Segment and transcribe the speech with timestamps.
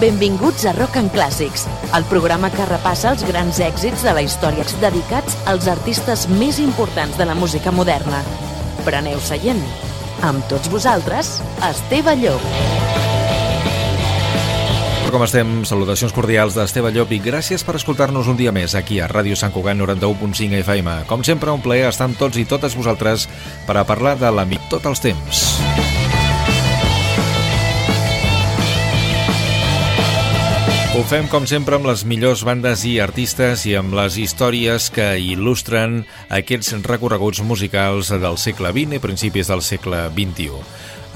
[0.00, 4.64] Benvinguts a Rock and Clàssics, el programa que repassa els grans èxits de la història
[4.80, 8.22] dedicats als artistes més importants de la música moderna.
[8.86, 9.60] Preneu seient.
[10.24, 12.40] Amb tots vosaltres, Esteve Llop.
[15.10, 15.66] Com estem?
[15.68, 19.52] Salutacions cordials d'Esteve Llop i gràcies per escoltar-nos un dia més aquí a Ràdio Sant
[19.52, 20.96] Cugat 91.5 FM.
[21.10, 23.28] Com sempre, un plaer estar amb tots i totes vosaltres
[23.68, 25.44] per a parlar de l'amic tot els temps.
[31.00, 35.06] Ho fem, com sempre, amb les millors bandes i artistes i amb les històries que
[35.16, 36.02] il·lustren
[36.36, 40.60] aquests recorreguts musicals del segle XX i principis del segle XXI.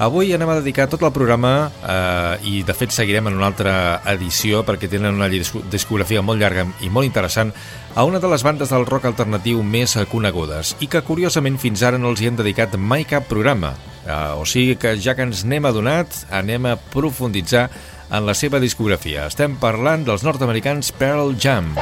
[0.01, 4.01] Avui anem a dedicar tot el programa, eh, i de fet seguirem en una altra
[4.09, 7.53] edició perquè tenen una discografia molt llarga i molt interessant,
[7.93, 12.01] a una de les bandes del rock alternatiu més conegudes i que curiosament fins ara
[12.01, 13.75] no els hi han dedicat mai cap programa.
[14.05, 17.69] Eh, o sigui que ja que ens n'hem adonat, anem a profunditzar
[18.17, 19.27] en la seva discografia.
[19.29, 21.73] Estem parlant dels nord-americans Pearl Jam.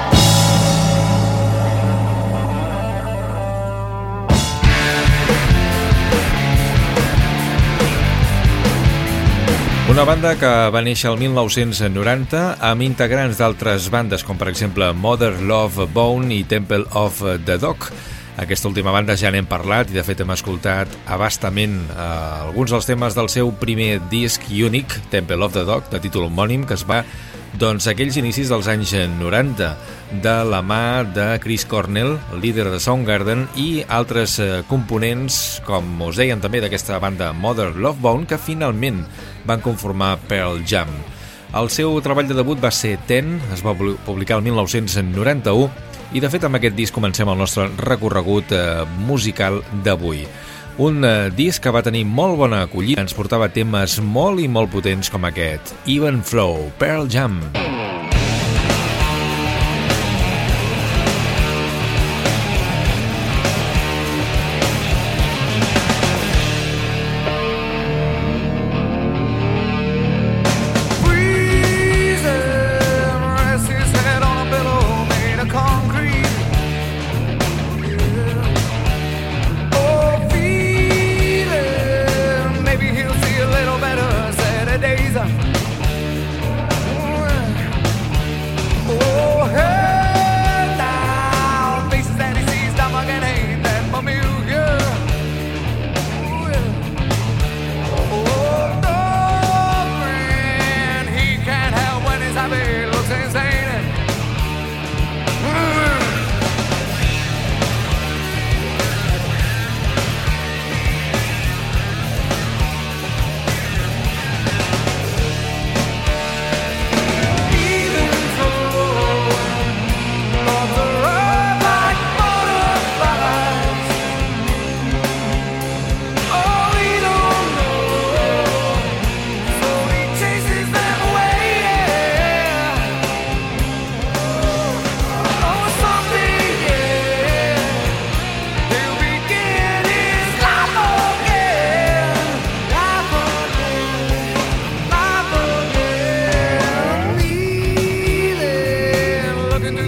[9.94, 15.36] Una banda que va néixer el 1990 amb integrants d'altres bandes com per exemple Mother
[15.46, 17.92] Love Bone i Temple of the Dog
[18.38, 22.08] aquesta última banda ja n'hem parlat i de fet hem escoltat abastament eh,
[22.48, 26.66] alguns dels temes del seu primer disc únic, Temple of the Dog, de títol homònim,
[26.66, 27.04] que es va
[27.62, 29.68] doncs aquells inicis dels anys 90
[30.24, 36.18] de la mà de Chris Cornell, líder de Soundgarden i altres eh, components, com us
[36.18, 39.04] deien també d'aquesta banda Mother Love Bone, que finalment
[39.46, 40.90] van conformar Pearl Jam.
[41.54, 45.68] El seu treball de debut va ser Ten, es va publicar el 1991
[46.18, 48.64] i de fet amb aquest disc comencem el nostre recorregut eh,
[49.06, 50.26] musical d'avui.
[50.82, 54.74] Un eh, disc que va tenir molt bona acollida, ens portava temes molt i molt
[54.74, 55.76] potents com aquest.
[55.86, 57.38] Even Flow, Pearl Jam.
[57.38, 57.73] Pearl Jam.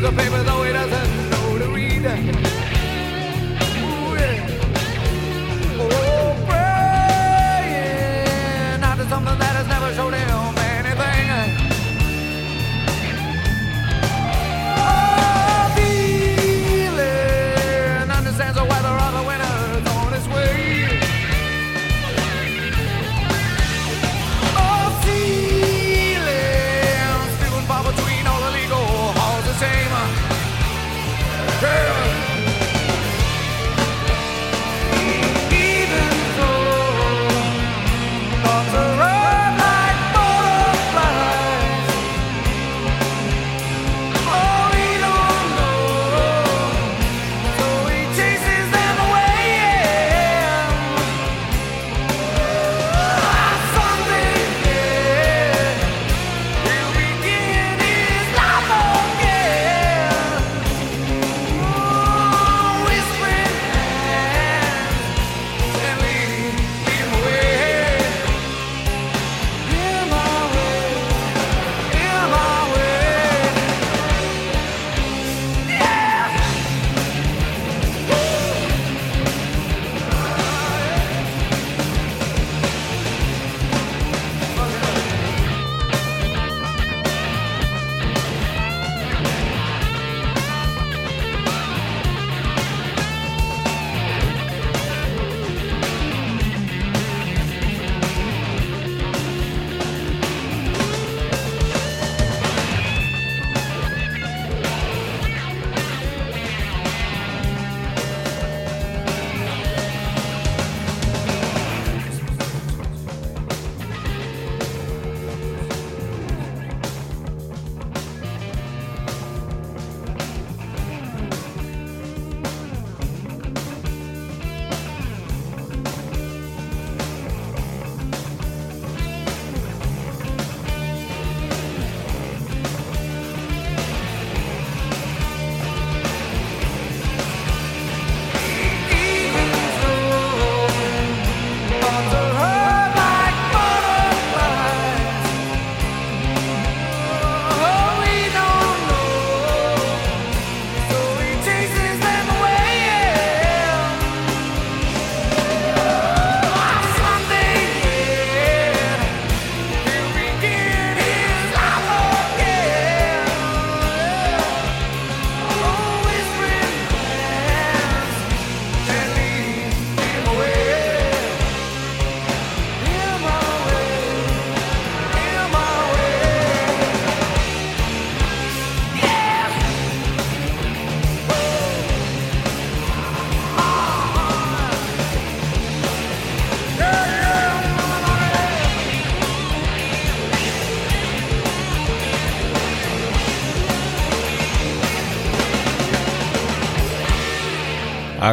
[0.05, 0.44] the paper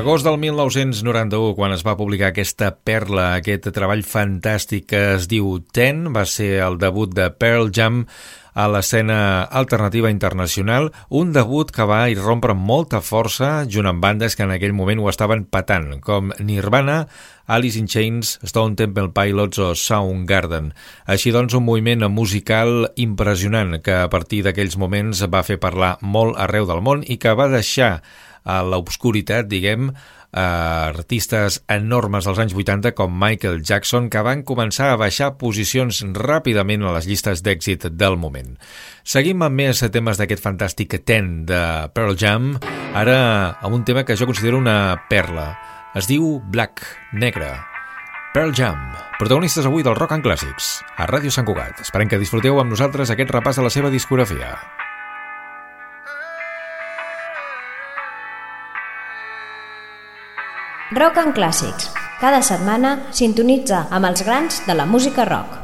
[0.02, 5.60] Agost del 1991, quan es va publicar aquesta perla, aquest treball fantàstic que es diu
[5.70, 8.00] Ten, va ser el debut de Pearl Jam
[8.52, 14.36] a l'escena alternativa internacional, un debut que va irrompre amb molta força junt amb bandes
[14.36, 17.06] que en aquell moment ho estaven patant, com Nirvana,
[17.46, 20.72] Alice in Chains, Stone Temple Pilots o Soundgarden.
[21.06, 26.38] Així doncs, un moviment musical impressionant que a partir d'aquells moments va fer parlar molt
[26.40, 27.98] arreu del món i que va deixar
[28.42, 29.92] a l'obscuritat, diguem,
[30.32, 36.02] eh, artistes enormes dels anys 80 com Michael Jackson que van començar a baixar posicions
[36.16, 38.56] ràpidament a les llistes d'èxit del moment.
[39.04, 41.62] Seguim amb més temes d'aquest fantàstic ten de
[41.94, 42.54] Pearl Jam,
[42.94, 45.52] ara amb un tema que jo considero una perla.
[45.94, 46.80] Es diu Black,
[47.12, 47.52] negre.
[48.32, 48.78] Pearl Jam,
[49.18, 51.82] protagonistes avui del Rock and Clàssics, a Ràdio Sant Cugat.
[51.84, 54.56] Esperem que disfruteu amb nosaltres aquest repàs de la seva discografia.
[60.94, 61.86] Rock and Clàssics.
[62.20, 65.61] Cada setmana sintonitza amb els grans de la música rock.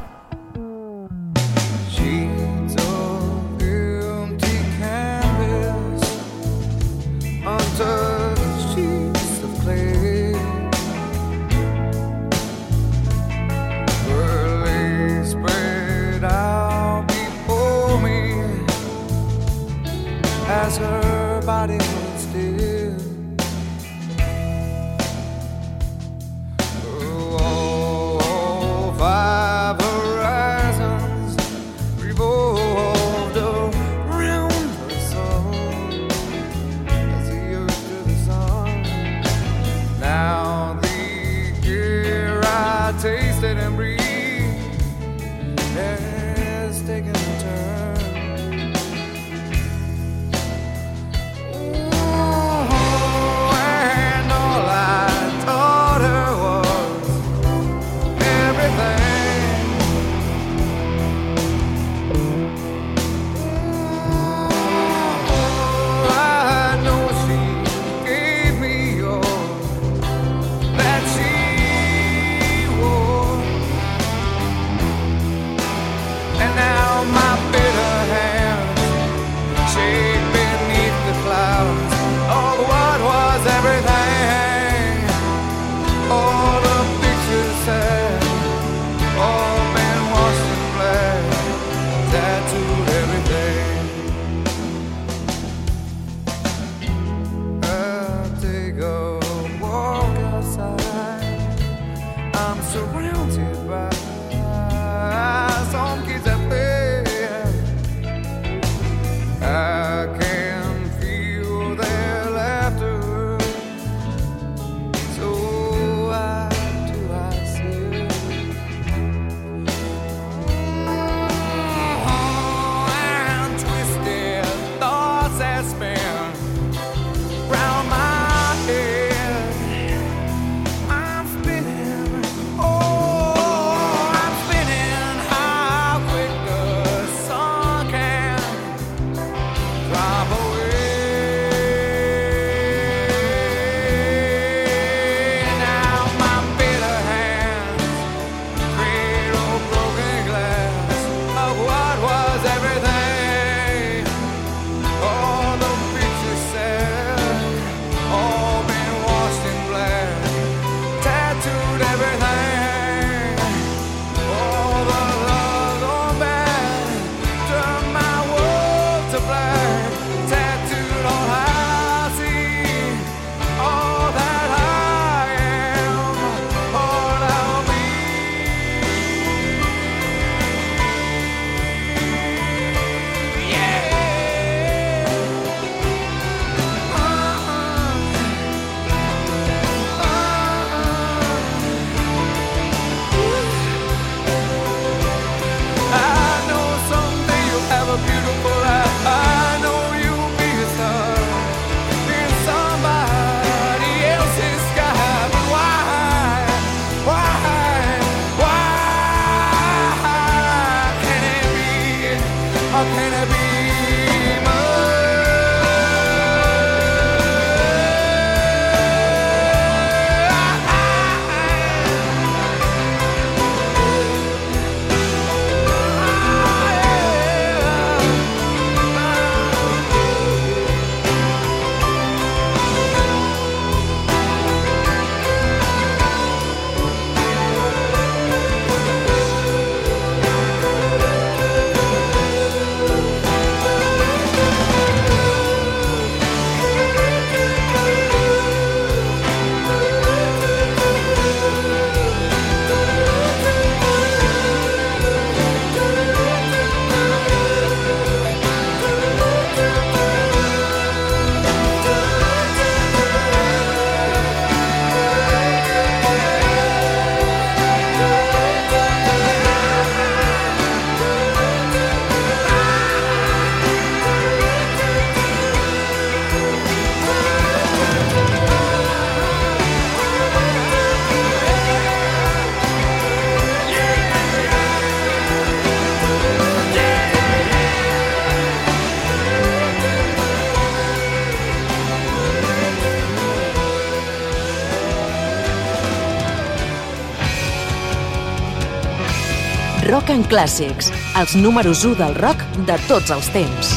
[299.89, 303.69] Rock and Clàssics, els números 1 del rock de tots els temps.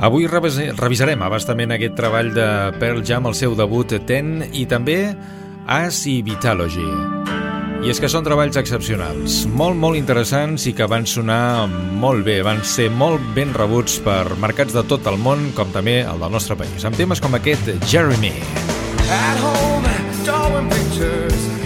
[0.00, 2.46] Avui revisarem abastament aquest treball de
[2.80, 5.12] Pearl Jam, el seu debut Ten, i també
[5.68, 6.86] As i Vitalogy.
[7.84, 12.38] I és que són treballs excepcionals, molt, molt interessants i que van sonar molt bé,
[12.46, 16.32] van ser molt ben rebuts per mercats de tot el món, com també el del
[16.32, 18.32] nostre país, amb temes com aquest Jeremy.
[19.12, 19.92] At home,
[20.24, 21.63] drawing pictures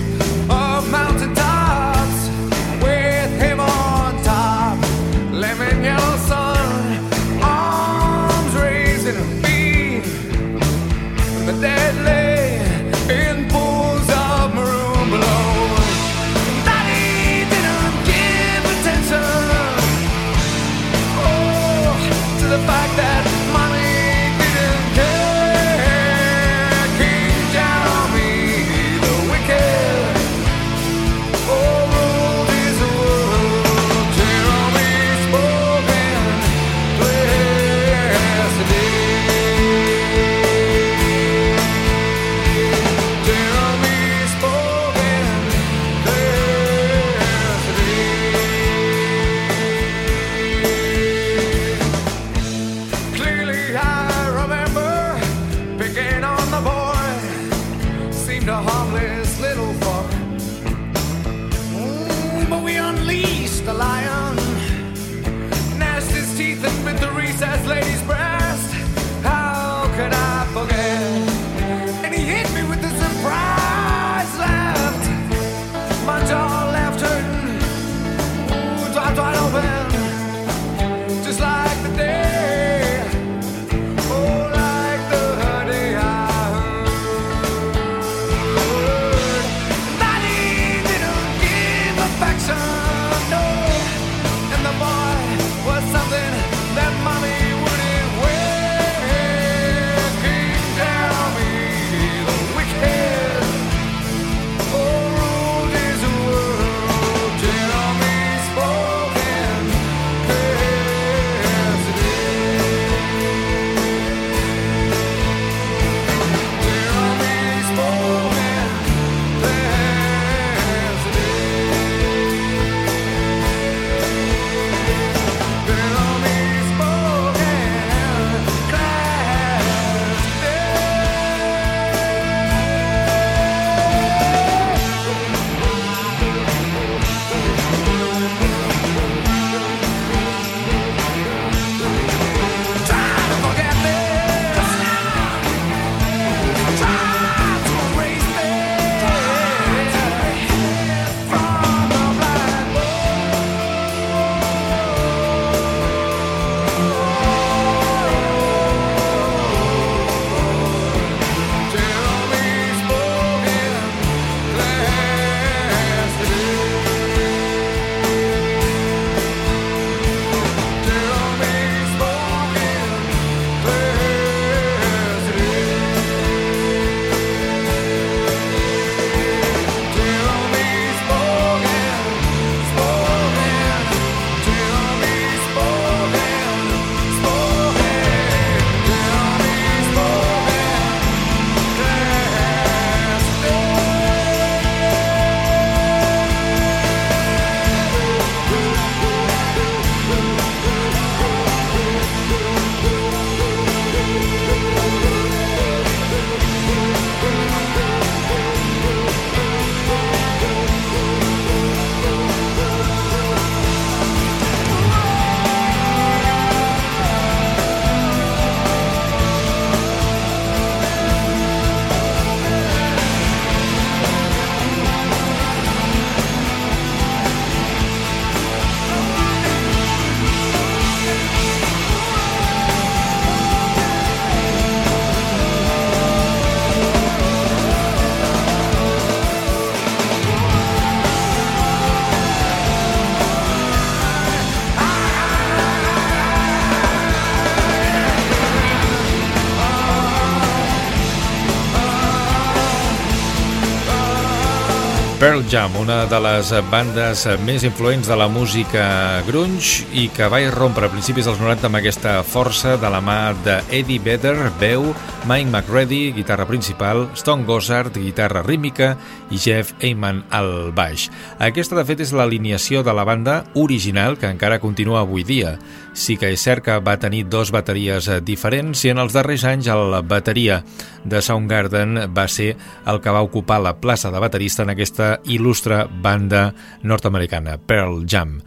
[255.28, 258.84] Pearl Jam, una de les bandes més influents de la música
[259.26, 263.34] grunge i que va irrompre a principis dels 90 amb aquesta força de la mà
[263.44, 264.86] d'Eddie Vedder, veu,
[265.28, 268.94] Mike McReady, guitarra principal, Stone Gossard, guitarra rítmica
[269.28, 271.10] i Jeff Ayman al baix.
[271.36, 275.58] Aquesta, de fet, és l'alineació de la banda original que encara continua avui dia.
[275.98, 279.66] Sí que és cert que va tenir dos bateries diferents i en els darrers anys
[279.72, 280.60] el bateria
[281.02, 282.52] de Soundgarden va ser
[282.86, 286.52] el que va ocupar la plaça de baterista en aquesta il·lustre banda
[286.86, 288.38] nord-americana, Pearl Jam.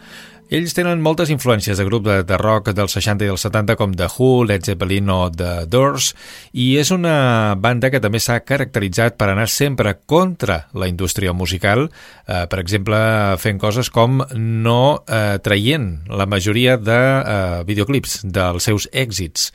[0.52, 3.94] Ells tenen moltes influències de grup de, de rock dels 60 i dels 70 com
[3.96, 6.10] The Who, Led Zeppelin o The Doors
[6.52, 11.86] i és una banda que també s'ha caracteritzat per anar sempre contra la indústria musical,
[12.28, 13.00] eh, per exemple
[13.40, 19.54] fent coses com no eh, traient la majoria de eh, videoclips dels seus èxits.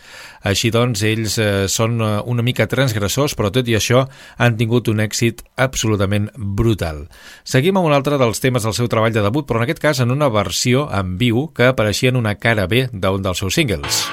[0.49, 4.07] Així doncs, ells eh, són una mica transgressors, però tot i això
[4.41, 7.05] han tingut un èxit absolutament brutal.
[7.45, 10.01] Seguim amb un altre dels temes del seu treball de debut, però en aquest cas
[10.01, 14.05] en una versió en viu que apareixia en una cara B d'un dels seus singles.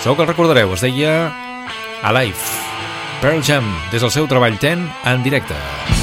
[0.00, 1.16] Segur que el recordareu, es deia
[2.02, 2.38] Alive.
[3.20, 5.95] Pearl Jam, des del seu treball 10 en directe.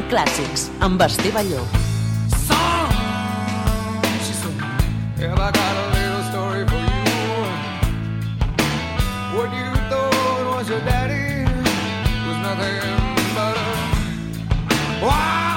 [0.00, 1.60] En clàssics, amb Esteve Balló.
[9.34, 9.70] What you
[10.70, 11.44] your daddy
[12.26, 12.80] was nothing
[13.34, 15.49] but a while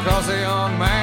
[0.00, 0.95] across a young man's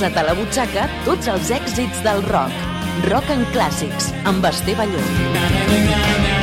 [0.00, 2.64] Posa't a la butxaca tots els èxits del rock.
[3.10, 6.39] Rock en clàssics, amb Esteve Balló.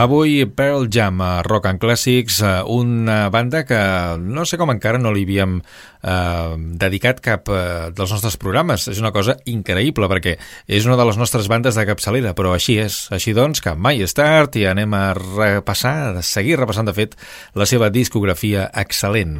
[0.00, 3.76] Avui Pearl Jam a Rock and Classics, eh, una banda que
[4.16, 8.86] no sé com encara no li havíem eh, dedicat cap eh, dels nostres programes.
[8.88, 12.78] És una cosa increïble perquè és una de les nostres bandes de capçalera, però així
[12.80, 12.96] és.
[13.12, 17.18] Així doncs, que mai és tard i anem a repassar, a seguir repassant de fet
[17.52, 19.36] la seva discografia excel·lent.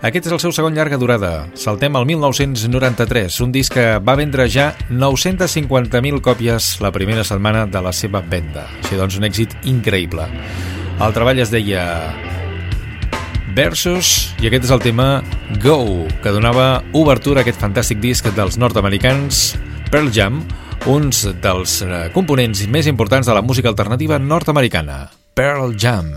[0.00, 1.34] Aquest és el seu segon llarga durada.
[1.52, 7.84] Saltem al 1993, un disc que va vendre ja 950.000 còpies la primera setmana de
[7.84, 8.64] la seva venda.
[8.80, 9.81] Així doncs, un èxit increïble.
[11.02, 11.84] El treball es deia
[13.52, 15.22] Versus i aquest és el tema
[15.62, 19.52] Go, que donava obertura a aquest fantàstic disc dels nord-americans
[19.92, 20.40] Pearl Jam,
[20.88, 25.04] uns dels eh, components més importants de la música alternativa nord-americana.
[25.36, 26.16] Pearl Jam.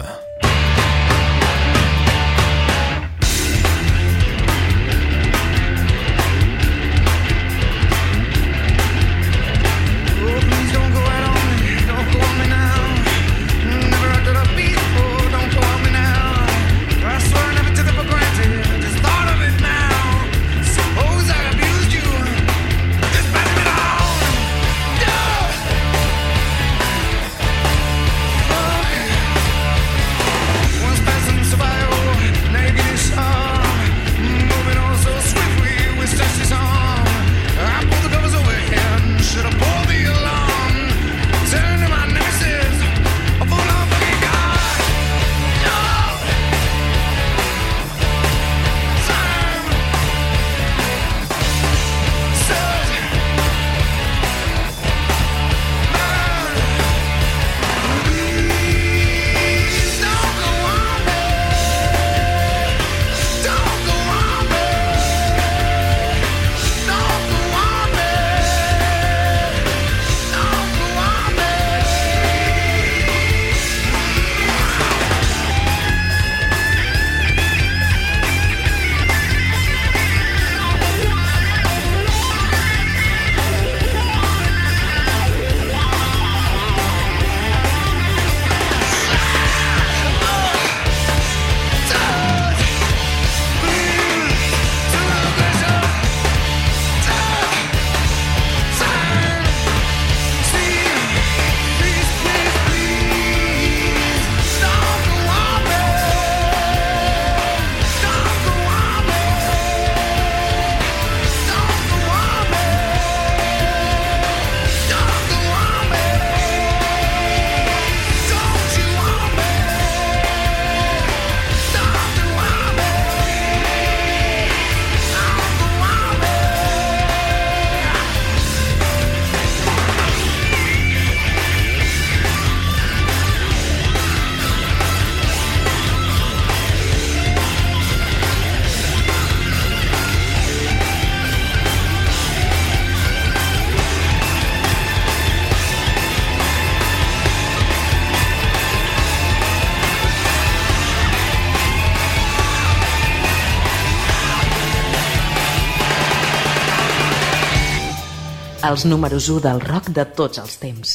[158.66, 160.94] Els números 1 del rock de tots els temps.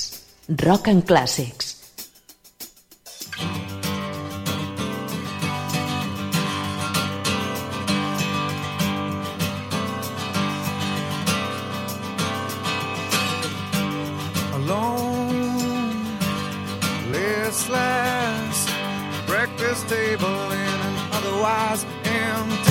[0.65, 1.77] Rock en clàssics.
[19.27, 22.70] Breakfast table in an otherwise empty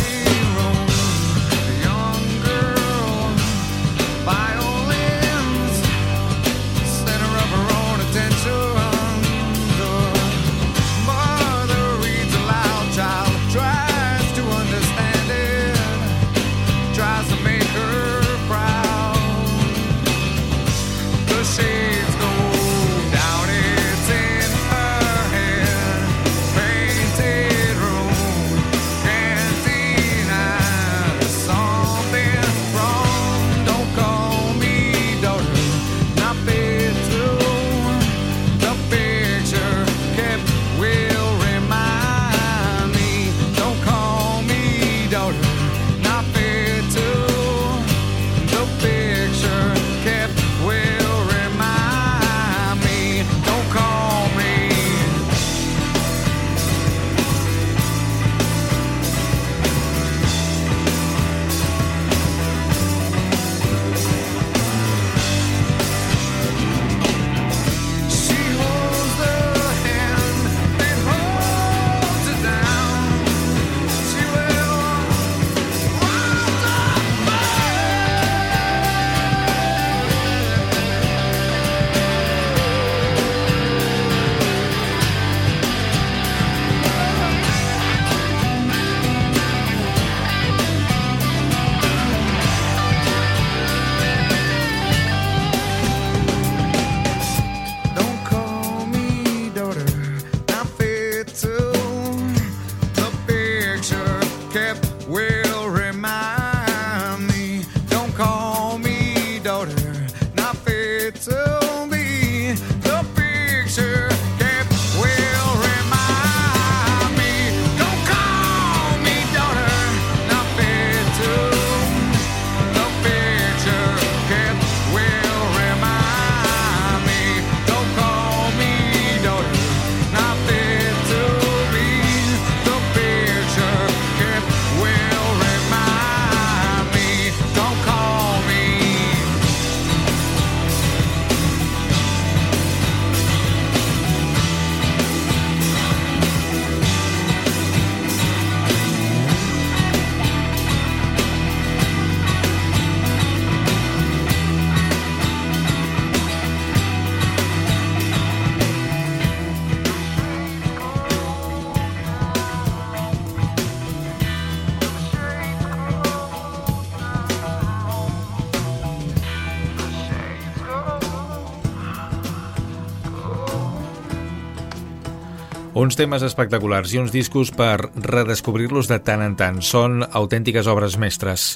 [175.90, 179.56] Uns temes espectaculars i uns discos per redescobrir-los de tant en tant.
[179.66, 181.56] Són autèntiques obres mestres.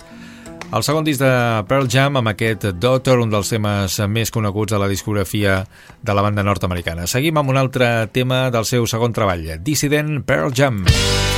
[0.73, 1.29] El segon disc de
[1.69, 5.59] Pearl Jam amb aquest Daughter, un dels temes més coneguts de la discografia
[6.01, 7.05] de la banda nord-americana.
[7.05, 10.81] Seguim amb un altre tema del seu segon treball, Dissident Pearl Jam.
[10.81, 11.32] Pearl Jam.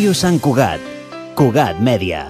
[0.00, 0.80] Ràdio Sant Cugat.
[1.36, 2.22] Cugat Mèdia.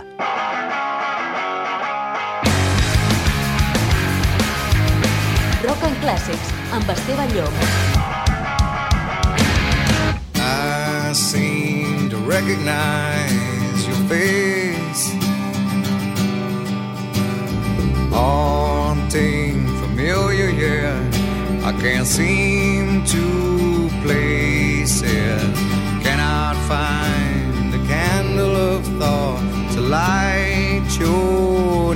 [5.62, 7.54] Rock and Clàssics, amb Esteve Llop.
[10.34, 15.14] I seem to recognize your face
[18.10, 20.98] Haunting, familiar, yeah
[21.62, 25.54] I can't seem to place it
[26.02, 27.30] Cannot find
[28.41, 31.95] candle of thought To light your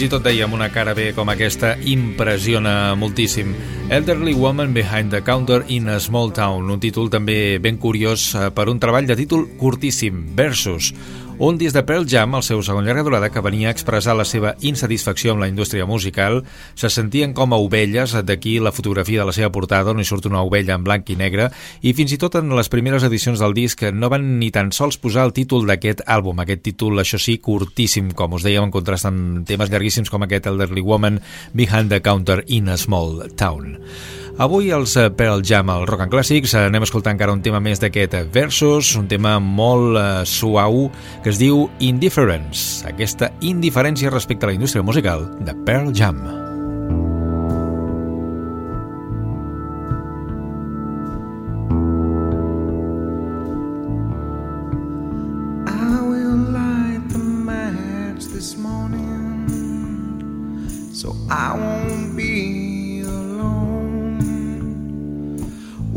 [0.00, 3.50] fins i tot dèiem una cara bé com aquesta impressiona moltíssim.
[3.92, 8.46] Elderly Woman Behind the Counter in a Small Town, un títol també ben curiós eh,
[8.48, 10.94] per un treball de títol curtíssim, Versus,
[11.40, 14.26] un disc de Pearl Jam, el seu segon llarga durada, que venia a expressar la
[14.28, 16.42] seva insatisfacció amb la indústria musical,
[16.76, 20.28] se sentien com a ovelles, d'aquí la fotografia de la seva portada on hi surt
[20.28, 21.48] una ovella en blanc i negre,
[21.80, 25.00] i fins i tot en les primeres edicions del disc no van ni tan sols
[25.00, 29.08] posar el títol d'aquest àlbum, aquest títol, això sí, curtíssim, com us dèiem, en contrast
[29.08, 31.22] amb temes llarguíssims com aquest Elderly Woman
[31.56, 33.78] Behind the Counter in a Small Town.
[34.40, 37.42] Avui els eh, Pearl Jam al Rock and Classics eh, anem a escoltar encara un
[37.44, 40.86] tema més d'aquest Versus, un tema molt eh, suau
[41.20, 46.24] que es diu Indifference, aquesta indiferència respecte a la indústria musical de Pearl Jam.
[46.24, 46.49] I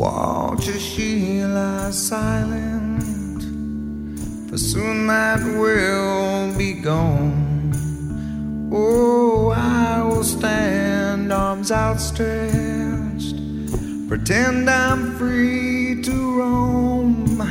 [0.06, 3.42] As she lies silent,
[4.50, 7.72] for soon that will be gone.
[8.72, 13.38] Oh, I will stand arms outstretched,
[14.08, 17.42] pretend I'm free to roam.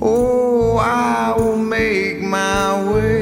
[0.00, 3.15] Oh, I will make my way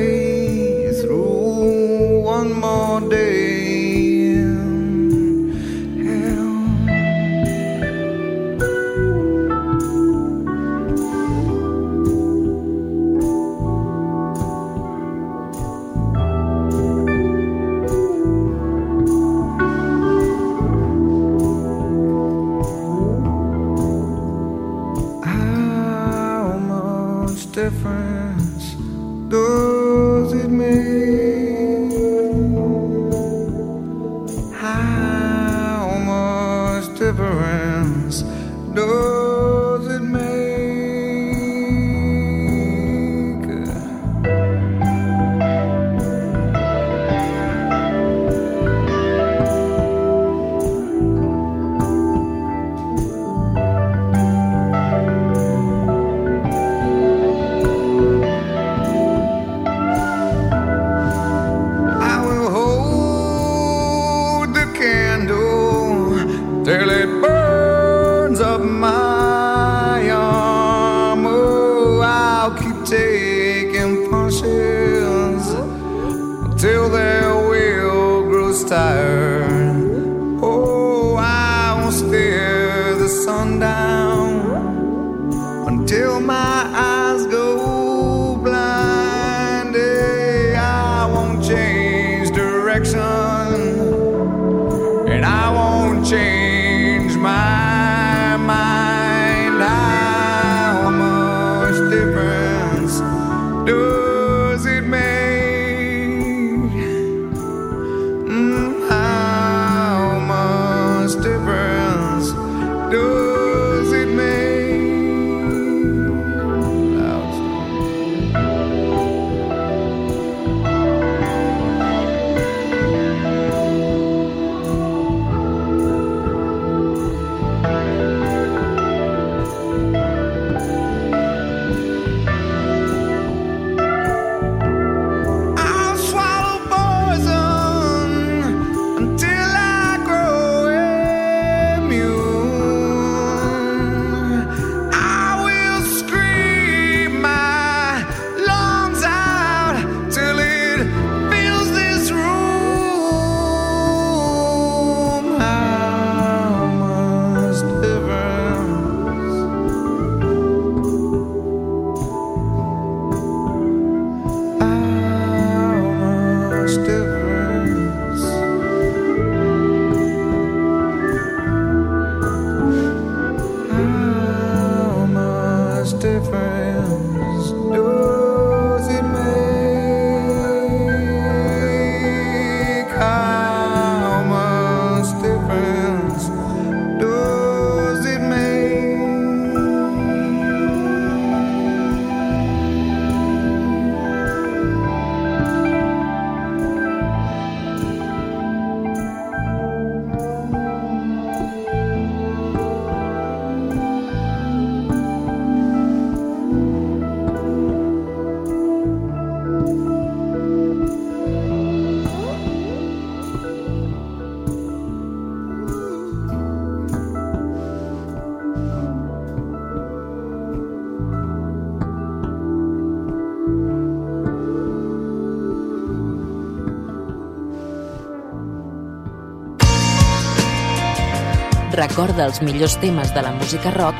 [231.76, 233.98] recorda els millors temes de la música rock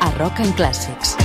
[0.00, 1.16] a Rock and Clàssics.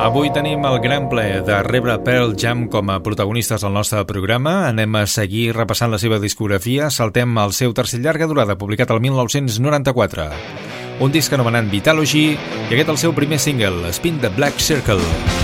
[0.00, 4.70] Avui tenim el gran ple de rebre Pearl Jam com a protagonistes del nostre programa.
[4.70, 6.88] Anem a seguir repassant la seva discografia.
[6.88, 10.30] Saltem al seu tercer llarga durada, publicat el 1994.
[11.04, 15.39] Un disc anomenat Vitalogy i aquest el seu primer single, Spin the Black Circle.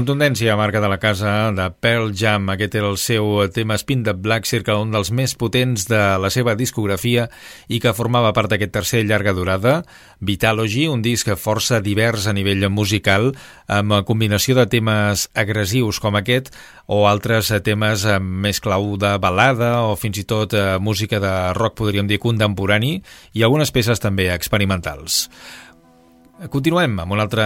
[0.00, 2.46] Contundència, marca de la casa de Pearl Jam.
[2.54, 6.30] Aquest era el seu tema Spin the Black Circle, un dels més potents de la
[6.32, 7.26] seva discografia
[7.68, 9.82] i que formava part d'aquest tercer llarga durada,
[10.24, 13.34] Vitalogy, un disc força divers a nivell musical,
[13.68, 16.48] amb combinació de temes agressius com aquest
[16.88, 21.34] o altres temes amb més clau de balada o fins i tot eh, música de
[21.60, 23.02] rock, podríem dir, contemporani
[23.36, 25.26] i algunes peces també experimentals.
[26.48, 27.44] Continuem amb un altre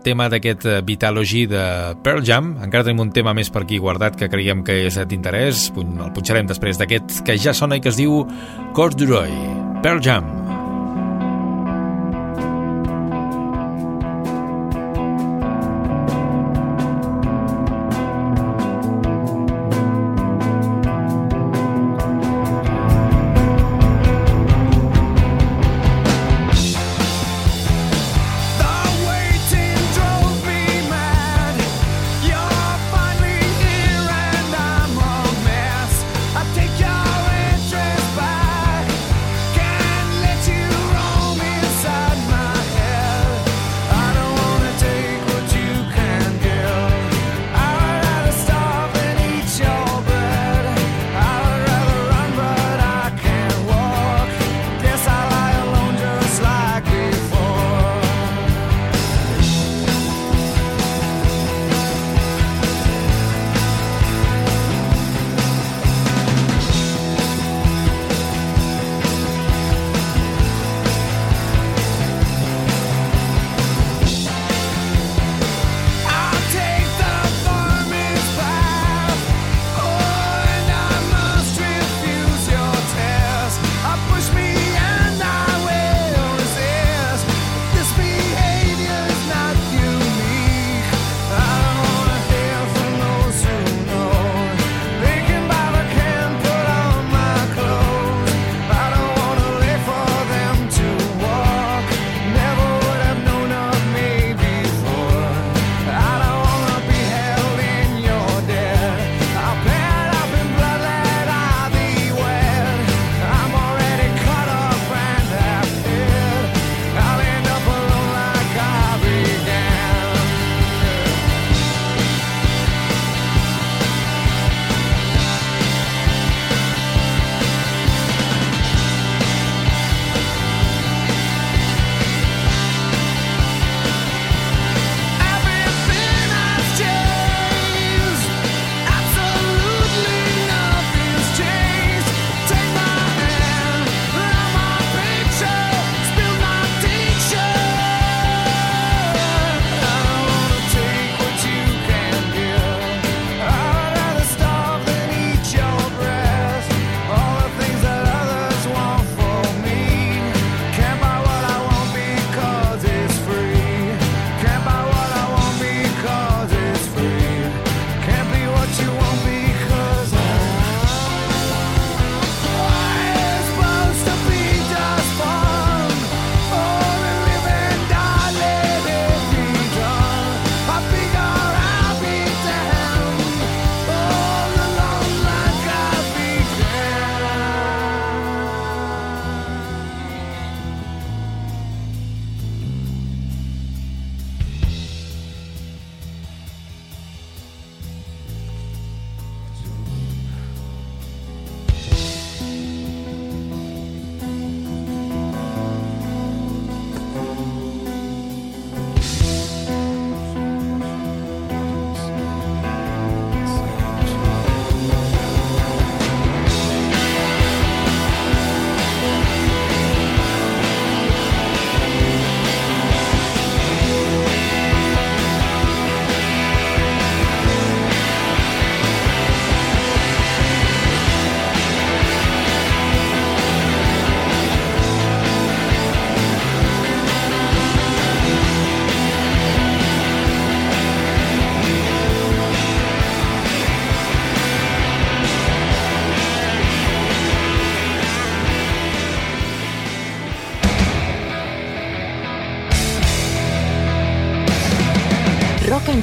[0.00, 1.64] tema d'aquest Vitalogy de
[2.00, 2.54] Pearl Jam.
[2.64, 5.66] Encara tenim un tema més per aquí guardat que creiem que és d'interès.
[5.76, 8.24] El punxarem després d'aquest que ja sona i que es diu
[8.72, 9.36] Corduroy.
[9.84, 10.32] Pearl Jam.
[10.50, 10.59] The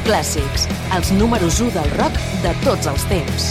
[0.07, 3.47] Clàssics, els números 1 del rock de tots els temps.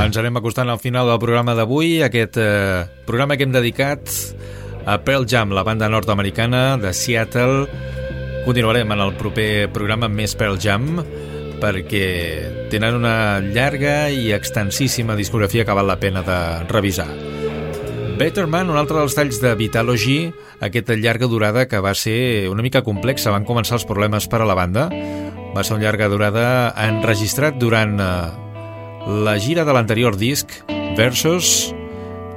[0.00, 4.08] Ens anem acostant al final del programa d'avui, aquest eh, programa que hem dedicat
[4.88, 7.66] a Pearl Jam, la banda nord-americana de Seattle.
[8.46, 11.02] Continuarem en el proper programa amb més Pearl Jam
[11.60, 12.06] perquè
[12.72, 16.38] tenen una llarga i extensíssima discografia que val la pena de
[16.72, 17.27] revisar.
[18.18, 22.64] Better Man, un altre dels talls de Vitalogy, aquesta llarga durada que va ser una
[22.66, 24.88] mica complexa, van començar els problemes per a la banda.
[25.54, 26.46] Va ser una llarga durada
[26.82, 28.08] enregistrat durant eh,
[29.22, 30.50] la gira de l'anterior disc,
[30.98, 31.70] Versus,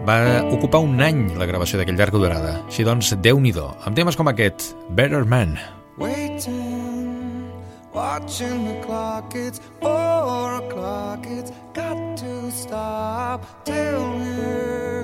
[0.06, 2.52] va ocupar un any la gravació d'aquell llarga durada.
[2.70, 5.58] Així doncs, déu nhi amb temes com aquest, Better Man.
[5.98, 7.50] Waiting,
[7.92, 13.42] watching the clock, it's four o'clock, it's got to stop.
[13.66, 15.01] Tell him,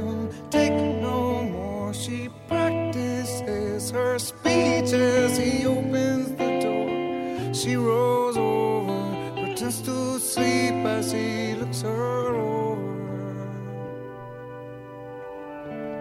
[3.98, 7.54] her speech as he opens the door.
[7.54, 12.78] She rolls over, pretends to sleep as he looks her over.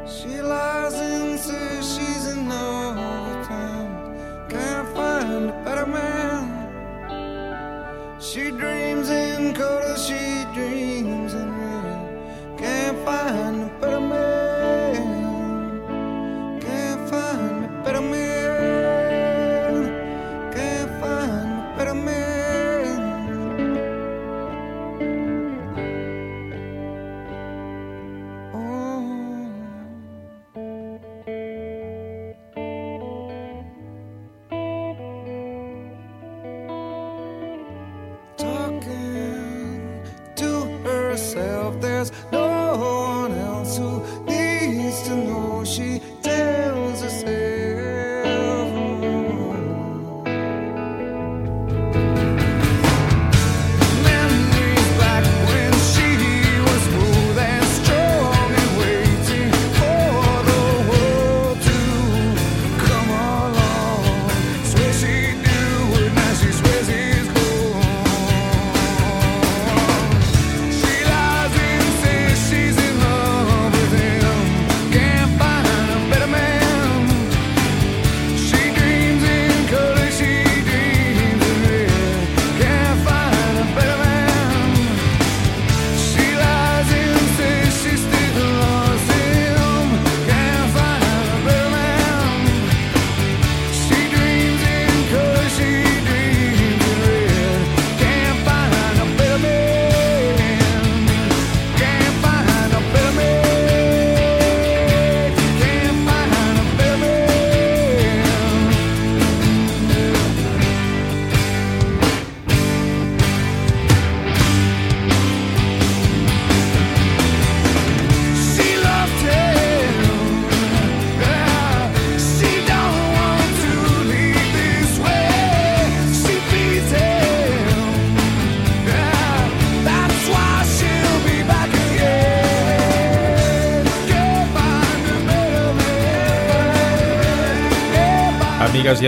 [0.06, 0.75] She lies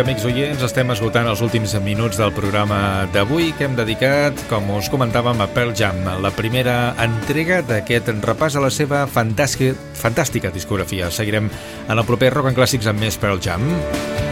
[0.03, 4.91] amics oients, estem esgotant els últims minuts del programa d'avui que hem dedicat, com us
[4.93, 11.11] comentàvem, a Pearl Jam, la primera entrega d'aquest repàs a la seva fantàstica, fantàstica discografia.
[11.11, 13.65] Seguirem en el proper Rock and Clàssics amb més Pearl Jam.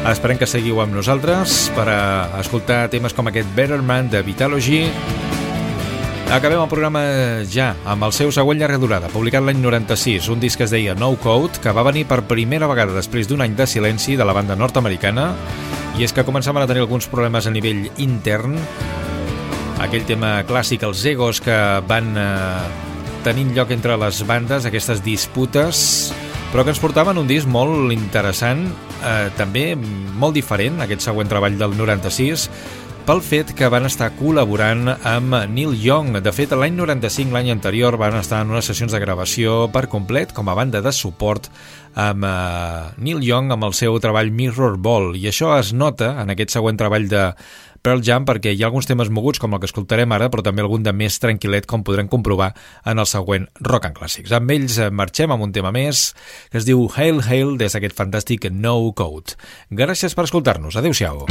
[0.07, 2.01] Esperem que seguiu amb nosaltres per a
[2.43, 4.85] escoltar temes com aquest Better Man de Vitalogy,
[6.27, 7.01] Acabem el programa
[7.47, 10.97] ja amb el seu següent llarga durada, publicat l'any 96, un disc que es deia
[10.99, 14.35] No Code, que va venir per primera vegada després d'un any de silenci de la
[14.35, 15.29] banda nord-americana,
[15.95, 18.59] i és que començaven a tenir alguns problemes a nivell intern,
[19.87, 21.57] aquell tema clàssic, els egos que
[21.87, 22.67] van eh,
[23.23, 26.11] tenint lloc entre les bandes, aquestes disputes,
[26.51, 28.67] però que ens portaven un disc molt interessant,
[28.99, 32.51] eh, també molt diferent, aquest següent treball del 96,
[33.07, 36.17] pel fet que van estar col·laborant amb Neil Young.
[36.25, 40.33] De fet, l'any 95, l'any anterior, van estar en unes sessions de gravació per complet
[40.35, 41.47] com a banda de suport
[41.95, 45.15] amb uh, Neil Young amb el seu treball Mirror Ball.
[45.15, 47.29] I això es nota en aquest següent treball de
[47.87, 50.65] Pearl Jam perquè hi ha alguns temes moguts com el que escoltarem ara, però també
[50.65, 52.51] algun de més tranquil·let com podrem comprovar
[52.83, 54.35] en el següent Rock and Clàssics.
[54.35, 56.09] Amb ells eh, marxem amb un tema més
[56.51, 59.39] que es diu Hail Hail des d'aquest fantàstic No Code.
[59.71, 60.75] Gràcies per escoltar-nos.
[60.83, 61.23] Adéu-siau.